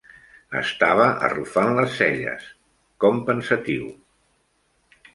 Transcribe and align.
Estava 0.61 1.05
arrufant 1.27 1.69
les 1.81 1.95
celles, 1.99 2.49
com 3.07 3.23
pensatiu. 3.31 3.89